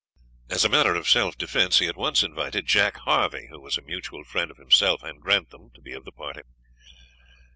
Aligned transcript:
As 0.49 0.65
a 0.65 0.69
matter 0.69 0.95
of 0.95 1.07
self 1.07 1.37
defense 1.37 1.77
he 1.77 1.85
at 1.85 1.95
once 1.95 2.23
invited 2.23 2.65
Jack 2.65 2.97
Harvey, 3.05 3.49
who 3.51 3.61
was 3.61 3.77
a 3.77 3.83
mutual 3.83 4.23
friend 4.23 4.49
of 4.49 4.57
himself 4.57 5.03
and 5.03 5.21
Grantham, 5.21 5.69
to 5.75 5.79
be 5.83 5.93
of 5.93 6.05
the 6.05 6.11
party. 6.11 6.41